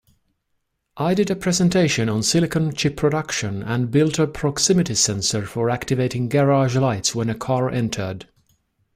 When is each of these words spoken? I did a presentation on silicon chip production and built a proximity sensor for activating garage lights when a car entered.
I 0.97 1.13
did 1.13 1.29
a 1.29 1.35
presentation 1.35 2.09
on 2.09 2.23
silicon 2.23 2.73
chip 2.73 2.97
production 2.97 3.61
and 3.61 3.91
built 3.91 4.17
a 4.17 4.25
proximity 4.25 4.95
sensor 4.95 5.45
for 5.45 5.69
activating 5.69 6.27
garage 6.27 6.75
lights 6.75 7.13
when 7.13 7.29
a 7.29 7.35
car 7.35 7.69
entered. 7.69 8.27